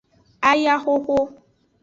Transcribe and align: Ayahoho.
Ayahoho. 0.49 1.17